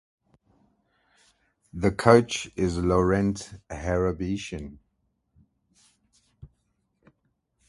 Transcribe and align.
The 1.71 1.91
coach 1.91 2.49
is 2.55 2.75
Laurent 2.75 3.53
Hairabetian. 3.69 4.79